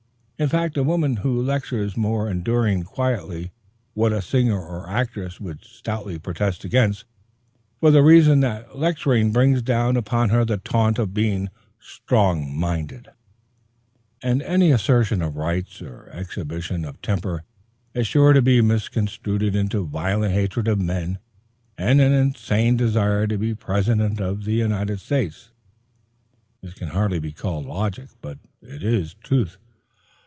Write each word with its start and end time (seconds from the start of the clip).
In 0.41 0.49
fact, 0.49 0.75
a 0.75 0.81
woman 0.81 1.17
who 1.17 1.39
lectures 1.39 1.95
must 1.95 2.31
endure 2.31 2.83
quietly 2.83 3.51
what 3.93 4.11
a 4.11 4.23
singer 4.23 4.59
or 4.59 4.89
actress 4.89 5.39
would 5.39 5.63
stoutly 5.63 6.17
protest 6.17 6.63
against, 6.65 7.05
for 7.79 7.91
the 7.91 8.01
reason 8.01 8.39
that 8.39 8.75
lecturing 8.75 9.31
brings 9.31 9.61
down 9.61 9.95
upon 9.95 10.29
her 10.29 10.43
the 10.43 10.57
taunt 10.57 10.97
of 10.97 11.13
being 11.13 11.49
"strong 11.79 12.57
minded," 12.57 13.09
and 14.23 14.41
any 14.41 14.71
assertion 14.71 15.21
of 15.21 15.35
rights 15.37 15.79
or 15.79 16.09
exhibition 16.11 16.85
of 16.85 16.99
temper 17.03 17.43
is 17.93 18.07
sure 18.07 18.33
to 18.33 18.41
be 18.41 18.61
misconstrued 18.61 19.43
into 19.55 19.85
violent 19.85 20.33
hatred 20.33 20.67
of 20.67 20.81
men 20.81 21.19
and 21.77 22.01
an 22.01 22.13
insane 22.13 22.75
desire 22.75 23.27
to 23.27 23.37
be 23.37 23.53
President 23.53 24.19
of 24.19 24.43
the 24.45 24.53
United 24.55 24.99
States. 24.99 25.51
This 26.63 26.73
can 26.73 26.89
hardly 26.89 27.19
be 27.19 27.31
called 27.31 27.67
logic, 27.67 28.09
but 28.21 28.39
it 28.63 28.81
is 28.81 29.13
truth. 29.13 29.57